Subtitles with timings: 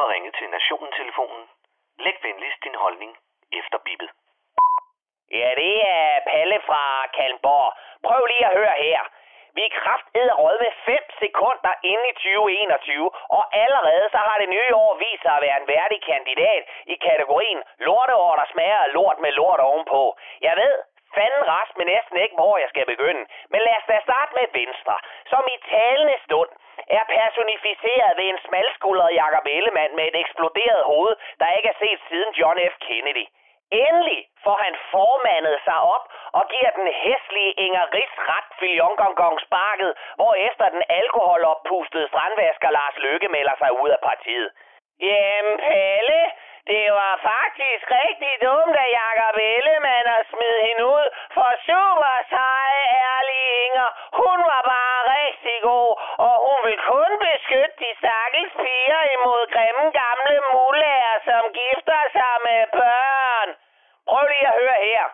[0.00, 1.44] har ringet til Nationen-telefonen.
[2.04, 3.12] Læg venligst din holdning
[3.60, 4.10] efter bippet.
[5.38, 6.82] Ja, det er Palle fra
[7.16, 7.72] Kalmborg.
[8.06, 9.00] Prøv lige at høre her.
[9.56, 14.48] Vi er kraftedet råd med 5 sekunder inde i 2021, og allerede så har det
[14.56, 18.92] nye år vist sig at være en værdig kandidat i kategorien lorteår, der smager af
[18.92, 20.02] lort med lort ovenpå.
[20.40, 20.74] Jeg ved,
[21.14, 23.22] fanden rest med næsten ikke, hvor jeg skal begynde.
[23.52, 24.96] Men lad os da starte med Venstre,
[25.30, 26.50] som i talende stund
[27.16, 32.30] personificeret ved en smalskuldret Jacob Ellemann med et eksploderet hoved, der ikke er set siden
[32.40, 32.76] John F.
[32.86, 33.26] Kennedy.
[33.86, 36.04] Endelig får han formandet sig op
[36.38, 42.96] og giver den hæslige Inger Ritz ret filionggongong sparket, hvor efter den alkoholoppustede strandvasker Lars
[43.04, 44.50] Løkke melder sig ud af partiet.
[45.00, 46.22] Jamen Pelle,
[46.72, 52.82] det var faktisk rigtig dumt af Jacob Ellemann at smide hende ud, for super seje,
[53.06, 53.88] ærlige Inger,
[54.20, 55.92] hun var bare rigtig god,
[56.26, 62.34] og hun vil kun beskytte de stakkels piger imod grimme gamle mullager, som gifter sig
[62.48, 63.48] med børn.
[64.08, 65.04] Prøv lige at høre her.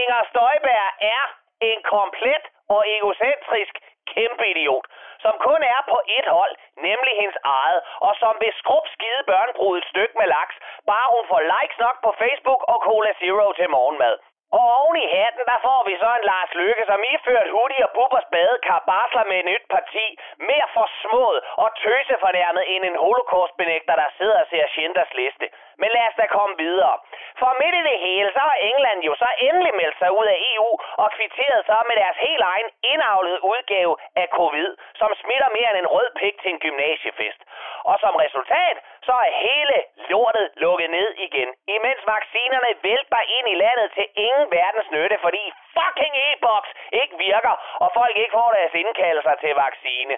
[0.00, 1.24] Inger Støjberg er
[1.70, 3.74] en komplet og egocentrisk
[4.14, 4.86] kæmpe idiot,
[5.24, 6.54] som kun er på et hold,
[6.86, 10.56] nemlig hendes eget, og som vil skrub skide børnebrudet et stykke med laks,
[10.90, 14.14] bare hun får likes nok på Facebook og Cola Zero til morgenmad.
[14.56, 17.92] Og oven i hatten, der får vi så en Lars Lykke, som iført hoodie og
[17.96, 20.06] bubbers badekar barsler med et nyt parti,
[20.50, 25.46] mere forsmået og tøsefornærmet end en holocaustbenægter, der sidder og ser Schindlers liste.
[25.80, 26.94] Men lad os da komme videre.
[27.40, 30.38] For midt i det hele, så har England jo så endelig meldt sig ud af
[30.52, 30.70] EU
[31.02, 35.78] og kvitteret så med deres helt egen indavlede udgave af covid, som smitter mere end
[35.82, 37.40] en rød pik til en gymnasiefest.
[37.90, 39.76] Og som resultat, så er hele
[40.10, 45.52] lortet lukket ned igen, imens vaccinerne vælter ind i landet til ingen verdens nytte, fordi
[45.76, 50.16] fucking e-boks ikke virker, og folk ikke får deres indkaldelser til vaccine.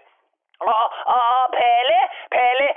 [0.60, 2.00] Og, og, og Palle,
[2.36, 2.68] Palle,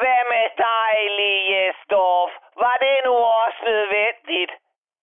[0.00, 2.32] hvad med dig, Liesdorf?
[2.56, 4.52] Var det nu også nødvendigt?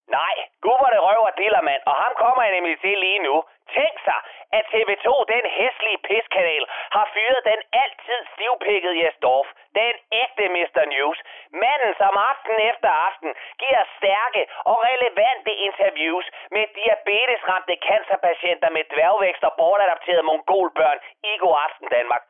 [0.08, 3.44] Nej, gubberne det røver dillermand, og ham kommer jeg nemlig til lige nu.
[3.75, 4.19] Tænk sig,
[4.58, 6.64] at TV2, den hæslige piskanal,
[6.96, 9.47] har fyret den altid stivpikkede Jesdorf.
[9.81, 10.81] Den ægte Mr.
[10.94, 11.19] News.
[11.62, 13.31] Manden, som aften efter aften
[13.62, 16.25] giver stærke og relevante interviews
[16.56, 22.24] med diabetesramte cancerpatienter med dværgvækst og bortadapterede mongolbørn i God Aften Danmark.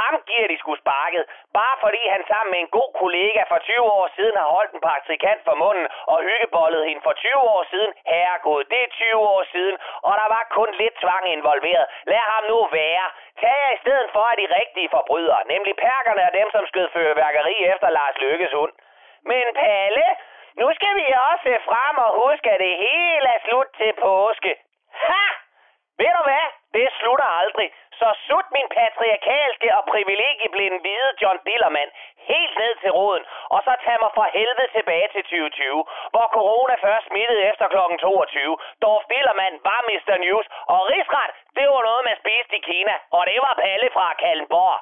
[0.00, 1.24] Ham giver de sgu sparket,
[1.58, 4.86] bare fordi han sammen med en god kollega for 20 år siden har holdt en
[4.88, 7.90] praktikant for munden og hyggebollet hende for 20 år siden.
[8.12, 9.76] Herregud, det er 20 år siden,
[10.08, 11.86] og der var kun lidt tvang involveret.
[12.12, 13.06] Lad ham nu være.
[13.40, 16.88] Tag jer i stedet for af de rigtige forbrydere, nemlig perkerne og dem, som skød
[16.94, 18.72] fyrværkeri efter Lars Lykkes hund.
[19.30, 20.06] Men Palle,
[20.60, 24.52] nu skal vi også se frem og huske, at det hele er slut til påske.
[25.06, 25.24] Ha!
[26.00, 26.59] Ved du hvad?
[26.80, 27.68] Det slutter aldrig.
[28.00, 31.90] Så sut min patriarkalske og privilegieblinde hvide John Dillermand
[32.30, 33.24] helt ned til roden,
[33.54, 37.78] og så tag mig for helvede tilbage til 2020, hvor corona først smittede efter kl.
[37.98, 38.56] 22.
[38.82, 40.14] Dorf Dillermand var Mr.
[40.24, 44.06] News, og rigsret, det var noget, man spiste i Kina, og det var Palle fra
[44.22, 44.78] Kallenborg.